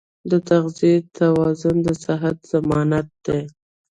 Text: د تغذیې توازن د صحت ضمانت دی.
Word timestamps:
د 0.29 0.33
تغذیې 0.49 0.95
توازن 1.17 1.75
د 1.85 1.87
صحت 2.03 2.37
ضمانت 2.51 3.07
دی. 3.25 3.41